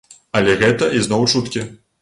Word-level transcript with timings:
Але 0.39 0.55
гэта 0.63 0.89
ізноў 1.03 1.31
чуткі. 1.35 1.67